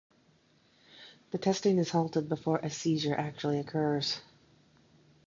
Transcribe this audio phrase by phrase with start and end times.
[1.29, 4.19] The testing is halted before a seizure actually occurs.